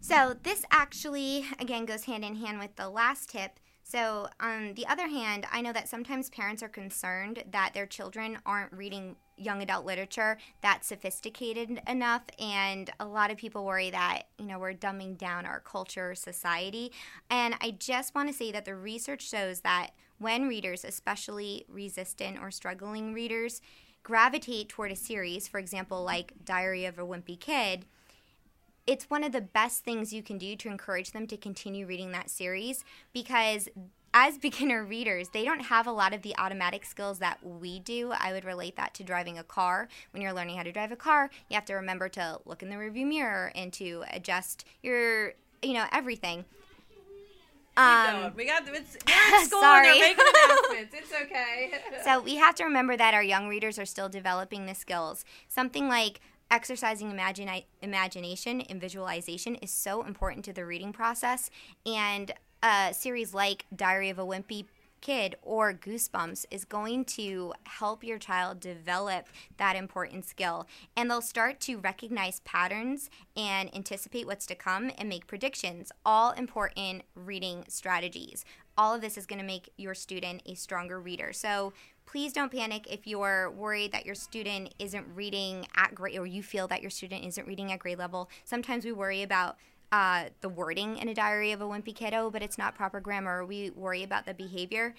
So 0.02 0.36
this 0.44 0.64
actually 0.72 1.46
again 1.60 1.86
goes 1.86 2.04
hand 2.04 2.24
in 2.24 2.36
hand 2.36 2.60
with 2.60 2.76
the 2.76 2.90
last 2.90 3.30
tip. 3.30 3.60
So 3.88 4.28
on 4.40 4.74
the 4.74 4.88
other 4.88 5.08
hand, 5.08 5.46
I 5.52 5.62
know 5.62 5.72
that 5.72 5.88
sometimes 5.88 6.32
parents 6.32 6.64
are 6.64 6.68
concerned 6.68 7.44
that 7.52 7.76
their 7.76 7.86
children 7.86 8.40
aren't 8.44 8.74
reading 8.74 9.16
young 9.38 9.62
adult 9.62 9.86
literature 9.86 10.40
that's 10.62 10.88
sophisticated 10.88 11.80
enough 11.88 12.24
and 12.40 12.90
a 13.00 13.06
lot 13.06 13.30
of 13.30 13.38
people 13.38 13.64
worry 13.66 13.90
that 13.92 14.24
you 14.40 14.46
know 14.46 14.58
we're 14.58 14.74
dumbing 14.74 15.18
down 15.18 15.46
our 15.46 15.60
culture 15.60 16.16
society. 16.16 16.92
And 17.30 17.54
i 17.62 17.72
just 17.72 18.16
want 18.16 18.30
to 18.30 18.34
say 18.34 18.52
that 18.54 18.66
the 18.66 18.76
research 18.76 19.28
shows 19.28 19.60
that 19.62 19.92
when 20.18 20.48
readers 20.48 20.86
especially 20.86 21.66
resistant 21.68 22.40
or 22.42 22.50
struggling 22.50 23.14
readers 23.14 23.62
gravitate 24.04 24.70
toward 24.70 24.92
a 24.92 24.96
series 24.96 25.50
for 25.50 25.60
example 25.60 26.02
like 26.04 26.34
diary 26.46 26.86
of 26.86 26.98
a 26.98 27.06
wimpy 27.06 27.38
kid 27.38 27.86
it's 28.88 29.10
one 29.10 29.24
of 29.24 29.32
the 29.32 29.42
best 29.42 29.84
things 29.84 30.14
you 30.14 30.22
can 30.22 30.38
do 30.38 30.56
to 30.56 30.70
encourage 30.70 31.12
them 31.12 31.28
to 31.28 31.38
continue 31.38 31.86
reading 31.86 32.12
that 32.12 32.30
series 32.30 32.84
because 33.14 33.68
as 34.14 34.38
beginner 34.40 34.84
readers, 34.84 35.30
they 35.30 35.44
don't 35.44 35.62
have 35.62 35.88
a 35.88 35.92
lot 35.92 36.14
of 36.14 36.22
the 36.22 36.36
automatic 36.38 36.86
skills 36.86 37.20
that 37.20 37.46
we 37.46 37.80
do. 37.80 38.12
I 38.18 38.32
would 38.32 38.46
relate 38.46 38.76
that 38.78 38.94
to 38.96 39.04
driving 39.04 39.38
a 39.38 39.44
car. 39.44 39.90
When 40.12 40.22
you're 40.22 40.34
learning 40.34 40.58
how 40.58 40.64
to 40.64 40.72
drive 40.72 40.92
a 40.92 40.96
car, 40.96 41.30
you 41.50 41.56
have 41.56 41.66
to 41.66 41.74
remember 41.74 42.10
to 42.10 42.40
look 42.46 42.64
in 42.64 42.70
the 42.70 42.76
rearview 42.76 43.06
mirror 43.06 43.52
and 43.56 43.74
to 43.74 44.04
adjust 44.12 44.66
your, 44.82 45.34
you 45.62 45.74
know, 45.74 45.86
everything. 45.92 46.46
Um, 47.78 48.32
we 48.38 48.46
got 48.46 48.64
it's, 48.68 48.98
we're 49.08 49.46
school 49.46 49.60
sorry. 49.60 50.00
they're 50.00 50.16
making 50.16 50.26
announcements. 50.46 50.96
It's 50.98 51.12
okay. 51.12 51.72
so 52.06 52.22
we 52.22 52.36
have 52.36 52.56
to 52.56 52.64
remember 52.64 52.96
that 52.96 53.14
our 53.14 53.24
young 53.24 53.50
readers 53.50 53.78
are 53.78 53.86
still 53.86 54.08
developing 54.08 54.66
the 54.66 54.76
skills. 54.76 55.26
Something 55.50 55.90
like 55.90 56.22
exercising 56.52 57.12
imagine, 57.12 57.50
imagination 57.82 58.62
and 58.62 58.80
visualization 58.80 59.56
is 59.56 59.72
so 59.72 60.04
important 60.04 60.46
to 60.46 60.54
the 60.54 60.66
reading 60.66 60.94
process 60.94 61.50
and 61.86 62.34
a 62.64 62.94
series 62.94 63.34
like 63.34 63.66
Diary 63.76 64.10
of 64.10 64.20
a 64.20 64.26
Wimpy 64.26 64.66
Kid 65.02 65.36
or 65.44 65.72
Goosebumps 65.72 66.46
is 66.50 66.66
going 66.66 67.06
to 67.06 67.54
help 67.66 68.04
your 68.04 68.18
child 68.18 68.60
develop 68.60 69.28
that 69.58 69.76
important 69.76 70.26
skill. 70.26 70.68
And 70.98 71.12
they'll 71.12 71.22
start 71.22 71.60
to 71.62 71.78
recognize 71.78 72.40
patterns 72.40 73.12
and 73.38 73.74
anticipate 73.76 74.26
what's 74.26 74.48
to 74.48 74.56
come 74.56 74.92
and 74.98 75.08
make 75.08 75.28
predictions. 75.28 75.92
All 76.08 76.32
important 76.32 77.04
reading 77.14 77.66
strategies. 77.68 78.46
All 78.78 78.96
of 78.96 79.02
this 79.02 79.16
is 79.16 79.28
going 79.28 79.40
to 79.40 79.46
make 79.46 79.70
your 79.78 79.94
student 79.94 80.42
a 80.48 80.56
stronger 80.56 81.00
reader. 81.00 81.34
So 81.34 81.74
please 82.06 82.34
don't 82.34 82.52
panic 82.52 82.88
if 82.92 83.08
you're 83.08 83.52
worried 83.52 83.92
that 83.92 84.06
your 84.06 84.16
student 84.16 84.74
isn't 84.80 85.06
reading 85.14 85.68
at 85.76 85.94
grade 85.96 86.18
or 86.18 86.26
you 86.26 86.44
feel 86.44 86.68
that 86.68 86.82
your 86.82 86.92
student 86.92 87.26
isn't 87.26 87.48
reading 87.48 87.72
at 87.72 87.80
grade 87.80 87.98
level. 87.98 88.30
Sometimes 88.44 88.86
we 88.86 88.92
worry 88.92 89.24
about 89.24 89.58
uh, 89.92 90.26
the 90.42 90.50
wording 90.50 90.98
in 90.98 91.08
a 91.08 91.14
diary 91.14 91.52
of 91.52 91.62
a 91.62 91.66
wimpy 91.66 91.96
kiddo, 91.96 92.30
but 92.30 92.42
it's 92.42 92.58
not 92.58 92.76
proper 92.76 93.00
grammar. 93.00 93.46
We 93.46 93.70
worry 93.72 94.04
about 94.04 94.26
the 94.26 94.34
behavior. 94.34 94.94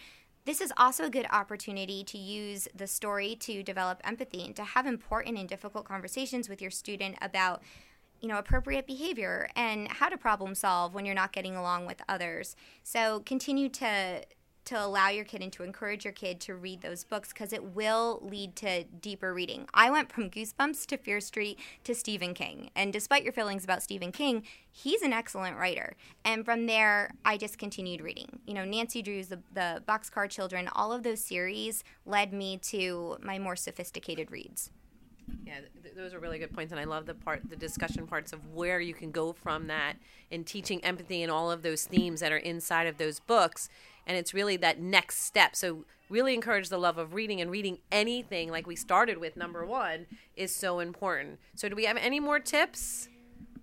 This 0.44 0.60
is 0.60 0.72
also 0.76 1.04
a 1.04 1.10
good 1.10 1.26
opportunity 1.30 2.04
to 2.04 2.18
use 2.18 2.68
the 2.74 2.86
story 2.86 3.34
to 3.40 3.62
develop 3.62 4.00
empathy 4.04 4.44
and 4.44 4.54
to 4.56 4.62
have 4.62 4.86
important 4.86 5.38
and 5.38 5.48
difficult 5.48 5.84
conversations 5.84 6.48
with 6.48 6.62
your 6.62 6.70
student 6.70 7.16
about 7.20 7.62
you 8.20 8.28
know 8.28 8.38
appropriate 8.38 8.86
behavior 8.86 9.48
and 9.56 9.88
how 9.88 10.08
to 10.08 10.16
problem 10.16 10.54
solve 10.54 10.94
when 10.94 11.04
you're 11.04 11.14
not 11.14 11.32
getting 11.32 11.56
along 11.56 11.84
with 11.84 12.00
others. 12.08 12.56
So 12.82 13.20
continue 13.26 13.68
to 13.70 14.22
to 14.66 14.84
allow 14.84 15.08
your 15.08 15.24
kid 15.24 15.42
and 15.42 15.52
to 15.52 15.62
encourage 15.62 16.04
your 16.04 16.12
kid 16.12 16.40
to 16.40 16.54
read 16.54 16.82
those 16.82 17.04
books 17.04 17.30
because 17.30 17.52
it 17.52 17.62
will 17.74 18.20
lead 18.22 18.54
to 18.56 18.84
deeper 18.84 19.32
reading. 19.32 19.66
I 19.72 19.90
went 19.90 20.12
from 20.12 20.28
Goosebumps 20.28 20.86
to 20.86 20.96
Fear 20.96 21.20
Street 21.20 21.58
to 21.84 21.94
Stephen 21.94 22.34
King. 22.34 22.70
And 22.74 22.92
despite 22.92 23.22
your 23.22 23.32
feelings 23.32 23.64
about 23.64 23.82
Stephen 23.82 24.12
King, 24.12 24.42
he's 24.70 25.02
an 25.02 25.12
excellent 25.12 25.56
writer. 25.56 25.94
And 26.24 26.44
from 26.44 26.66
there, 26.66 27.12
I 27.24 27.36
just 27.36 27.58
continued 27.58 28.00
reading. 28.00 28.40
You 28.46 28.54
know, 28.54 28.64
Nancy 28.64 29.02
Drew's 29.02 29.28
The, 29.28 29.40
the 29.54 29.82
Boxcar 29.88 30.28
Children, 30.28 30.68
all 30.74 30.92
of 30.92 31.02
those 31.02 31.20
series 31.20 31.84
led 32.04 32.32
me 32.32 32.58
to 32.58 33.16
my 33.22 33.38
more 33.38 33.56
sophisticated 33.56 34.30
reads. 34.30 34.70
Yeah, 35.44 35.58
th- 35.82 35.94
those 35.96 36.14
are 36.14 36.20
really 36.20 36.38
good 36.38 36.52
points, 36.52 36.72
and 36.72 36.80
I 36.80 36.84
love 36.84 37.06
the 37.06 37.14
part, 37.14 37.48
the 37.48 37.56
discussion 37.56 38.06
parts 38.06 38.32
of 38.32 38.54
where 38.54 38.80
you 38.80 38.94
can 38.94 39.10
go 39.10 39.32
from 39.32 39.66
that 39.68 39.94
in 40.30 40.44
teaching 40.44 40.84
empathy 40.84 41.22
and 41.22 41.32
all 41.32 41.50
of 41.50 41.62
those 41.62 41.84
themes 41.84 42.20
that 42.20 42.32
are 42.32 42.36
inside 42.36 42.86
of 42.86 42.98
those 42.98 43.18
books 43.20 43.68
and 44.06 44.16
it's 44.16 44.32
really 44.32 44.56
that 44.58 44.80
next 44.80 45.22
step. 45.22 45.56
So 45.56 45.84
really 46.08 46.34
encourage 46.34 46.68
the 46.68 46.78
love 46.78 46.98
of 46.98 47.14
reading 47.14 47.40
and 47.40 47.50
reading 47.50 47.78
anything 47.90 48.50
like 48.50 48.66
we 48.66 48.76
started 48.76 49.18
with 49.18 49.36
number 49.36 49.66
1 49.66 50.06
is 50.36 50.54
so 50.54 50.78
important. 50.78 51.38
So 51.54 51.68
do 51.68 51.76
we 51.76 51.84
have 51.84 51.96
any 51.96 52.20
more 52.20 52.38
tips? 52.38 53.08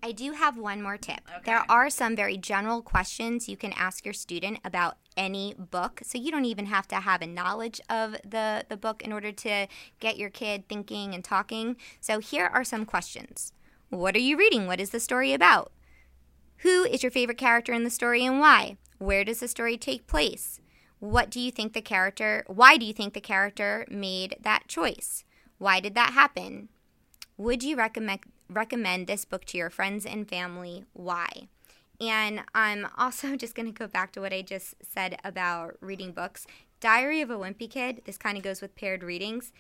I 0.06 0.12
do 0.12 0.34
have 0.34 0.58
one 0.58 0.82
more 0.82 0.98
tip. 0.98 1.22
Okay. 1.30 1.44
There 1.46 1.64
are 1.70 1.90
some 1.90 2.14
very 2.14 2.36
general 2.36 2.82
questions 2.82 3.48
you 3.48 3.56
can 3.56 3.72
ask 3.72 4.04
your 4.04 4.14
student 4.14 4.60
about 4.66 4.98
any 5.16 5.56
book. 5.58 6.02
So 6.04 6.18
you 6.18 6.30
don't 6.30 6.44
even 6.44 6.66
have 6.66 6.90
to 6.90 6.96
have 6.96 7.22
a 7.22 7.28
knowledge 7.28 7.80
of 7.90 8.18
the, 8.26 8.66
the 8.68 8.76
book 8.76 9.02
in 9.02 9.14
order 9.14 9.32
to 9.32 9.68
get 10.02 10.18
your 10.18 10.30
kid 10.30 10.68
thinking 10.68 11.14
and 11.14 11.24
talking. 11.24 11.78
So 12.02 12.20
here 12.20 12.48
are 12.54 12.66
some 12.66 12.86
questions 12.86 13.54
What 13.90 14.16
are 14.16 14.20
you 14.20 14.38
reading? 14.38 14.68
What 14.68 14.82
is 14.82 14.90
the 14.90 15.00
story 15.00 15.32
about? 15.32 15.72
Who 16.58 16.84
is 16.84 17.02
your 17.02 17.12
favorite 17.12 17.38
character 17.38 17.72
in 17.72 17.86
the 17.86 17.90
story 17.90 18.26
and 18.26 18.42
why? 18.42 18.76
Where 19.04 19.26
does 19.26 19.42
the 19.42 19.50
story 19.50 19.78
take 19.78 20.08
place? 20.08 20.62
What 21.00 21.30
do 21.30 21.40
you 21.42 21.52
think 21.52 21.74
the 21.74 21.82
character, 21.82 22.46
why 22.48 22.78
do 22.78 22.86
you 22.86 22.94
think 22.94 23.14
the 23.14 23.20
character 23.20 23.86
made 23.90 24.38
that 24.42 24.70
choice? 24.70 25.26
Why 25.58 25.82
did 25.82 25.94
that 25.96 26.14
happen? 26.14 26.70
Would 27.38 27.64
you 27.64 27.76
recommend 27.76 28.22
recommend 28.50 29.08
this 29.08 29.26
book 29.26 29.46
to 29.46 29.58
your 29.58 29.70
friends 29.70 30.06
and 30.06 30.30
family. 30.30 30.86
Why? 30.94 31.48
And 32.00 32.44
I'm 32.54 32.88
also 32.98 33.36
just 33.36 33.56
going 33.56 33.66
to 33.66 33.72
go 33.72 33.88
back 33.88 34.12
to 34.14 34.22
what 34.22 34.34
I 34.34 34.42
just 34.42 34.76
said 34.82 35.20
about 35.24 35.76
reading 35.82 36.12
books. 36.12 36.46
Diary 36.80 37.22
of 37.22 37.30
a 37.30 37.38
Wimpy 37.38 37.70
Kid, 37.70 38.02
this 38.06 38.18
kind 38.18 38.38
of 38.38 38.44
goes 38.44 38.62
with 38.62 38.76
paired 38.76 39.04
readings 39.04 39.52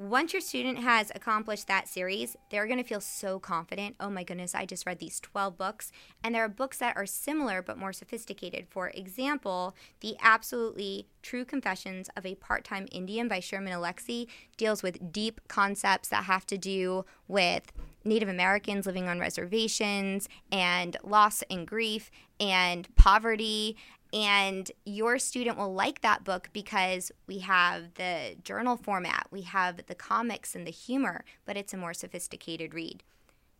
once 0.00 0.32
your 0.32 0.40
student 0.40 0.78
has 0.78 1.12
accomplished 1.14 1.66
that 1.66 1.86
series, 1.86 2.34
they're 2.48 2.66
going 2.66 2.78
to 2.78 2.88
feel 2.88 3.02
so 3.02 3.38
confident. 3.38 3.94
Oh 4.00 4.08
my 4.08 4.24
goodness, 4.24 4.54
I 4.54 4.64
just 4.64 4.86
read 4.86 4.98
these 4.98 5.20
12 5.20 5.58
books. 5.58 5.92
And 6.24 6.34
there 6.34 6.42
are 6.42 6.48
books 6.48 6.78
that 6.78 6.96
are 6.96 7.04
similar 7.04 7.60
but 7.60 7.76
more 7.76 7.92
sophisticated. 7.92 8.66
For 8.70 8.88
example, 8.94 9.76
The 10.00 10.16
Absolutely 10.22 11.06
True 11.20 11.44
Confessions 11.44 12.08
of 12.16 12.24
a 12.24 12.34
Part 12.36 12.64
Time 12.64 12.88
Indian 12.90 13.28
by 13.28 13.40
Sherman 13.40 13.74
Alexie 13.74 14.28
deals 14.56 14.82
with 14.82 15.12
deep 15.12 15.42
concepts 15.48 16.08
that 16.08 16.24
have 16.24 16.46
to 16.46 16.56
do 16.56 17.04
with 17.28 17.70
Native 18.02 18.30
Americans 18.30 18.86
living 18.86 19.06
on 19.06 19.20
reservations 19.20 20.30
and 20.50 20.96
loss 21.04 21.42
and 21.50 21.66
grief 21.66 22.10
and 22.40 22.88
poverty 22.96 23.76
and 24.12 24.70
your 24.84 25.18
student 25.18 25.56
will 25.56 25.72
like 25.72 26.00
that 26.00 26.24
book 26.24 26.50
because 26.52 27.12
we 27.26 27.38
have 27.38 27.94
the 27.94 28.36
journal 28.42 28.76
format, 28.76 29.26
we 29.30 29.42
have 29.42 29.86
the 29.86 29.94
comics 29.94 30.54
and 30.54 30.66
the 30.66 30.70
humor, 30.72 31.24
but 31.46 31.56
it's 31.56 31.72
a 31.72 31.76
more 31.76 31.94
sophisticated 31.94 32.74
read. 32.74 33.02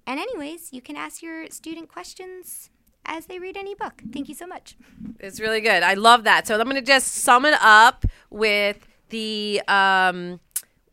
And, 0.07 0.19
anyways, 0.19 0.73
you 0.73 0.81
can 0.81 0.97
ask 0.97 1.23
your 1.23 1.49
student 1.51 1.89
questions 1.89 2.71
as 3.05 3.27
they 3.27 3.39
read 3.39 3.57
any 3.57 3.75
book. 3.75 4.03
Thank 4.13 4.29
you 4.29 4.35
so 4.35 4.47
much. 4.47 4.77
It's 5.19 5.41
really 5.41 5.61
good. 5.61 5.83
I 5.83 5.95
love 5.95 6.25
that. 6.25 6.47
So 6.47 6.59
I'm 6.59 6.65
going 6.65 6.77
to 6.77 6.83
just 6.83 7.09
sum 7.09 7.45
it 7.45 7.55
up 7.61 8.05
with 8.31 8.89
the 9.11 9.63
um, 9.69 10.41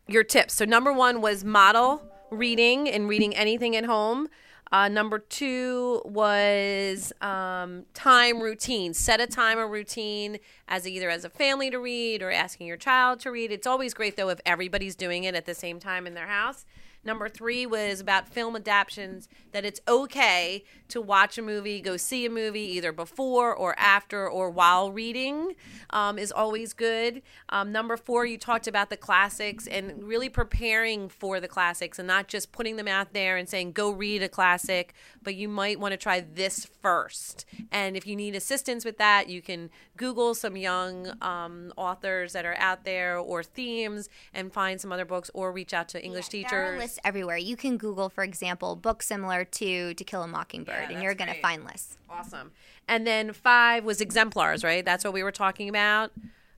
your 0.06 0.24
tips. 0.24 0.54
So 0.54 0.64
number 0.64 0.92
one 0.92 1.20
was 1.20 1.44
model 1.44 2.02
reading 2.30 2.88
and 2.88 3.08
reading 3.08 3.34
anything 3.34 3.76
at 3.76 3.84
home. 3.84 4.28
Uh, 4.70 4.88
number 4.88 5.18
two 5.18 6.02
was 6.04 7.12
um, 7.20 7.84
time 7.94 8.40
routine. 8.40 8.92
Set 8.94 9.20
a 9.20 9.26
time 9.26 9.58
or 9.58 9.66
routine 9.66 10.38
as 10.66 10.86
either 10.86 11.08
as 11.08 11.24
a 11.24 11.30
family 11.30 11.70
to 11.70 11.78
read 11.78 12.22
or 12.22 12.30
asking 12.30 12.66
your 12.66 12.76
child 12.76 13.20
to 13.20 13.30
read. 13.30 13.50
It's 13.50 13.66
always 13.66 13.94
great 13.94 14.16
though 14.16 14.28
if 14.28 14.40
everybody's 14.44 14.94
doing 14.94 15.24
it 15.24 15.34
at 15.34 15.46
the 15.46 15.54
same 15.54 15.80
time 15.80 16.06
in 16.06 16.14
their 16.14 16.26
house. 16.26 16.66
Number 17.04 17.28
three 17.28 17.64
was 17.64 18.00
about 18.00 18.28
film 18.28 18.56
adaptations, 18.56 19.28
that 19.52 19.64
it's 19.64 19.80
okay 19.86 20.64
to 20.88 21.00
watch 21.00 21.38
a 21.38 21.42
movie, 21.42 21.80
go 21.80 21.96
see 21.96 22.26
a 22.26 22.30
movie 22.30 22.60
either 22.76 22.92
before 22.92 23.54
or 23.54 23.78
after 23.78 24.28
or 24.28 24.50
while 24.50 24.90
reading 24.90 25.54
um, 25.90 26.18
is 26.18 26.32
always 26.32 26.72
good. 26.72 27.22
Um, 27.50 27.72
number 27.72 27.96
four, 27.96 28.26
you 28.26 28.36
talked 28.36 28.66
about 28.66 28.90
the 28.90 28.96
classics 28.96 29.66
and 29.66 30.02
really 30.02 30.28
preparing 30.28 31.08
for 31.08 31.40
the 31.40 31.48
classics 31.48 31.98
and 31.98 32.08
not 32.08 32.26
just 32.26 32.52
putting 32.52 32.76
them 32.76 32.88
out 32.88 33.12
there 33.12 33.36
and 33.36 33.48
saying, 33.48 33.72
go 33.72 33.90
read 33.90 34.22
a 34.22 34.28
classic, 34.28 34.94
but 35.22 35.34
you 35.34 35.48
might 35.48 35.78
want 35.78 35.92
to 35.92 35.98
try 35.98 36.20
this 36.20 36.66
first. 36.82 37.44
And 37.70 37.96
if 37.96 38.06
you 38.06 38.16
need 38.16 38.34
assistance 38.34 38.84
with 38.84 38.98
that, 38.98 39.28
you 39.28 39.40
can 39.40 39.70
Google 39.96 40.34
some 40.34 40.56
young 40.56 41.12
um, 41.22 41.72
authors 41.76 42.32
that 42.32 42.44
are 42.44 42.56
out 42.56 42.84
there 42.84 43.18
or 43.18 43.42
themes 43.42 44.08
and 44.34 44.52
find 44.52 44.80
some 44.80 44.92
other 44.92 45.04
books 45.04 45.30
or 45.34 45.52
reach 45.52 45.72
out 45.72 45.88
to 45.90 46.02
English 46.02 46.26
yeah, 46.32 46.42
teachers 46.42 46.87
everywhere. 47.04 47.36
You 47.36 47.56
can 47.56 47.76
Google, 47.76 48.08
for 48.08 48.22
example, 48.24 48.76
books 48.76 49.06
similar 49.06 49.44
to 49.44 49.94
To 49.94 50.04
Kill 50.04 50.22
a 50.22 50.28
Mockingbird, 50.28 50.86
Yeah, 50.88 50.94
and 50.94 51.02
you're 51.02 51.14
going 51.14 51.32
to 51.32 51.40
find 51.40 51.64
lists. 51.64 51.98
Awesome. 52.08 52.52
And 52.86 53.06
then 53.06 53.32
five 53.32 53.84
was 53.84 54.00
exemplars, 54.00 54.62
right? 54.64 54.84
That's 54.84 55.04
what 55.04 55.12
we 55.12 55.22
were 55.22 55.32
talking 55.32 55.68
about. 55.68 56.12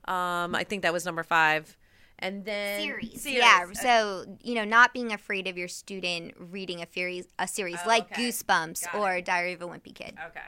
Um, 0.06 0.54
I 0.54 0.64
think 0.64 0.82
that 0.82 0.92
was 0.92 1.04
number 1.04 1.22
five. 1.22 1.76
And 2.18 2.44
then 2.44 2.80
Series. 2.80 3.22
Series. 3.22 3.38
Yeah. 3.38 3.64
So, 3.72 4.26
you 4.42 4.54
know, 4.54 4.64
not 4.64 4.92
being 4.92 5.12
afraid 5.12 5.48
of 5.48 5.56
your 5.56 5.68
student 5.68 6.34
reading 6.38 6.82
a 6.82 6.86
series, 6.92 7.26
a 7.38 7.48
series 7.48 7.78
Oh, 7.84 7.88
like 7.88 8.12
okay. 8.12 8.28
Goosebumps 8.28 8.94
or 8.94 9.20
Diary 9.22 9.54
of 9.54 9.62
a 9.62 9.66
Wimpy 9.66 9.94
Kid. 9.94 10.18
Okay. 10.28 10.40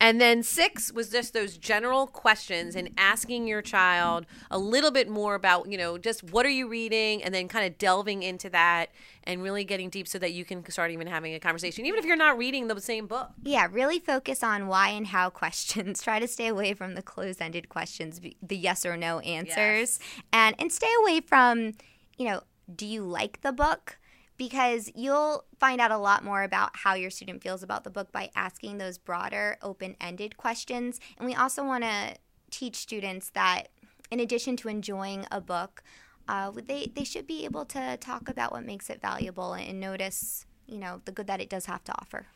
And 0.00 0.20
then 0.20 0.42
six 0.42 0.92
was 0.92 1.10
just 1.10 1.34
those 1.34 1.56
general 1.56 2.06
questions 2.06 2.76
and 2.76 2.90
asking 2.96 3.46
your 3.46 3.62
child 3.62 4.26
a 4.50 4.58
little 4.58 4.90
bit 4.90 5.08
more 5.08 5.34
about, 5.34 5.70
you 5.70 5.76
know, 5.76 5.98
just 5.98 6.22
what 6.22 6.46
are 6.46 6.50
you 6.50 6.68
reading 6.68 7.22
and 7.22 7.34
then 7.34 7.48
kind 7.48 7.66
of 7.66 7.78
delving 7.78 8.22
into 8.22 8.48
that 8.50 8.90
and 9.24 9.42
really 9.42 9.64
getting 9.64 9.90
deep 9.90 10.06
so 10.06 10.18
that 10.18 10.32
you 10.32 10.44
can 10.44 10.68
start 10.70 10.90
even 10.90 11.06
having 11.06 11.34
a 11.34 11.40
conversation, 11.40 11.84
even 11.84 11.98
if 11.98 12.04
you're 12.04 12.16
not 12.16 12.38
reading 12.38 12.68
the 12.68 12.80
same 12.80 13.06
book. 13.06 13.30
Yeah, 13.42 13.68
really 13.70 13.98
focus 13.98 14.42
on 14.42 14.68
why 14.68 14.90
and 14.90 15.08
how 15.08 15.30
questions. 15.30 16.02
Try 16.02 16.20
to 16.20 16.28
stay 16.28 16.46
away 16.46 16.74
from 16.74 16.94
the 16.94 17.02
closed-ended 17.02 17.68
questions, 17.68 18.20
the 18.20 18.56
yes 18.56 18.86
or 18.86 18.96
no 18.96 19.18
answers, 19.20 19.98
and 20.32 20.54
and 20.58 20.72
stay 20.72 20.92
away 21.02 21.20
from, 21.20 21.72
you 22.16 22.26
know, 22.26 22.42
do 22.74 22.86
you 22.86 23.02
like 23.02 23.40
the 23.40 23.52
book? 23.52 23.98
Because 24.38 24.90
you'll 24.94 25.44
find 25.58 25.80
out 25.80 25.90
a 25.90 25.98
lot 25.98 26.24
more 26.24 26.42
about 26.44 26.70
how 26.72 26.94
your 26.94 27.10
student 27.10 27.42
feels 27.42 27.62
about 27.62 27.84
the 27.84 27.90
book 27.90 28.12
by 28.12 28.30
asking 28.34 28.78
those 28.78 28.96
broader, 28.96 29.58
open-ended 29.60 30.36
questions. 30.36 31.00
And 31.18 31.26
we 31.26 31.34
also 31.34 31.64
want 31.64 31.84
to 31.84 32.16
teach 32.50 32.76
students 32.76 33.30
that 33.30 33.64
in 34.10 34.20
addition 34.20 34.56
to 34.56 34.68
enjoying 34.68 35.26
a 35.30 35.40
book, 35.40 35.82
uh, 36.28 36.50
they 36.50 36.90
they 36.94 37.04
should 37.04 37.26
be 37.26 37.44
able 37.44 37.64
to 37.66 37.96
talk 37.98 38.28
about 38.28 38.52
what 38.52 38.64
makes 38.64 38.88
it 38.90 39.00
valuable 39.00 39.52
and 39.54 39.80
notice, 39.80 40.46
you 40.66 40.78
know, 40.78 41.00
the 41.04 41.12
good 41.12 41.26
that 41.26 41.40
it 41.40 41.50
does 41.50 41.66
have 41.66 41.84
to 41.84 41.92
offer. 42.00 42.26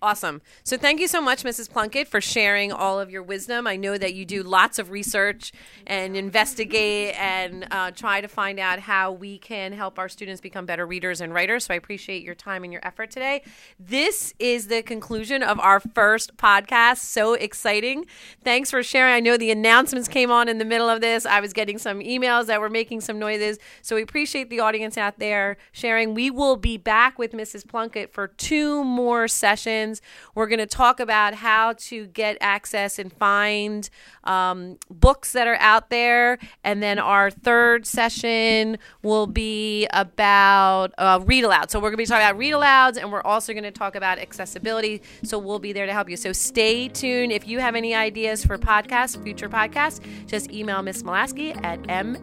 Awesome. 0.00 0.42
So 0.62 0.76
thank 0.76 1.00
you 1.00 1.08
so 1.08 1.20
much, 1.20 1.42
Mrs. 1.42 1.68
Plunkett, 1.68 2.06
for 2.06 2.20
sharing 2.20 2.70
all 2.70 3.00
of 3.00 3.10
your 3.10 3.22
wisdom. 3.22 3.66
I 3.66 3.74
know 3.74 3.98
that 3.98 4.14
you 4.14 4.24
do 4.24 4.44
lots 4.44 4.78
of 4.78 4.90
research 4.90 5.52
and 5.88 6.16
investigate 6.16 7.16
and 7.18 7.66
uh, 7.72 7.90
try 7.90 8.20
to 8.20 8.28
find 8.28 8.60
out 8.60 8.78
how 8.78 9.10
we 9.10 9.38
can 9.38 9.72
help 9.72 9.98
our 9.98 10.08
students 10.08 10.40
become 10.40 10.66
better 10.66 10.86
readers 10.86 11.20
and 11.20 11.34
writers. 11.34 11.64
So 11.64 11.74
I 11.74 11.76
appreciate 11.76 12.22
your 12.22 12.36
time 12.36 12.62
and 12.62 12.72
your 12.72 12.86
effort 12.86 13.10
today. 13.10 13.42
This 13.80 14.34
is 14.38 14.68
the 14.68 14.82
conclusion 14.82 15.42
of 15.42 15.58
our 15.58 15.80
first 15.80 16.36
podcast. 16.36 16.98
So 16.98 17.34
exciting. 17.34 18.06
Thanks 18.44 18.70
for 18.70 18.84
sharing. 18.84 19.14
I 19.14 19.20
know 19.20 19.36
the 19.36 19.50
announcements 19.50 20.06
came 20.06 20.30
on 20.30 20.48
in 20.48 20.58
the 20.58 20.64
middle 20.64 20.88
of 20.88 21.00
this. 21.00 21.26
I 21.26 21.40
was 21.40 21.52
getting 21.52 21.76
some 21.78 21.98
emails 21.98 22.46
that 22.46 22.60
were 22.60 22.70
making 22.70 23.00
some 23.00 23.18
noises. 23.18 23.58
So 23.82 23.96
we 23.96 24.02
appreciate 24.02 24.48
the 24.48 24.60
audience 24.60 24.96
out 24.96 25.18
there 25.18 25.56
sharing. 25.72 26.14
We 26.14 26.30
will 26.30 26.56
be 26.56 26.76
back 26.76 27.18
with 27.18 27.32
Mrs. 27.32 27.66
Plunkett 27.66 28.12
for 28.12 28.28
two 28.28 28.84
more 28.84 29.26
sessions. 29.26 29.87
We're 30.34 30.46
going 30.46 30.58
to 30.58 30.66
talk 30.66 31.00
about 31.00 31.34
how 31.34 31.74
to 31.74 32.06
get 32.06 32.36
access 32.40 32.98
and 32.98 33.12
find 33.12 33.88
um, 34.24 34.78
books 34.90 35.32
that 35.32 35.46
are 35.46 35.56
out 35.56 35.90
there. 35.90 36.38
And 36.64 36.82
then 36.82 36.98
our 36.98 37.30
third 37.30 37.86
session 37.86 38.78
will 39.02 39.26
be 39.26 39.86
about 39.92 40.92
uh, 40.98 41.20
read 41.24 41.44
aloud. 41.44 41.70
So 41.70 41.78
we're 41.78 41.90
going 41.90 41.98
to 41.98 42.02
be 42.02 42.06
talking 42.06 42.26
about 42.26 42.38
read 42.38 42.54
alouds 42.54 42.96
and 42.98 43.10
we're 43.12 43.22
also 43.22 43.52
going 43.52 43.64
to 43.64 43.70
talk 43.70 43.94
about 43.94 44.18
accessibility. 44.18 45.02
So 45.24 45.38
we'll 45.38 45.58
be 45.58 45.72
there 45.72 45.86
to 45.86 45.92
help 45.92 46.08
you. 46.10 46.16
So 46.16 46.32
stay 46.32 46.88
tuned. 46.88 47.32
If 47.32 47.46
you 47.46 47.60
have 47.60 47.74
any 47.74 47.94
ideas 47.94 48.44
for 48.44 48.58
podcasts, 48.58 49.22
future 49.22 49.48
podcasts, 49.48 50.00
just 50.26 50.50
email 50.52 50.82
Miss 50.82 51.02
Milavsky 51.02 51.58
at 51.64 51.80
m-m-i-l-a-v-s-k-y 51.88 52.22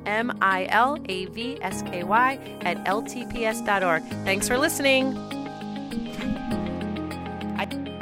at 2.62 2.86
ltps.org. 2.86 4.04
Thanks 4.04 4.48
for 4.48 4.58
listening. 4.58 5.45
I- 7.72 7.95